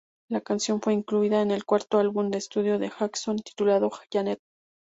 [0.31, 4.39] La canción fue incluida en el cuarto álbum de estudio de Jackson, titulado "janet.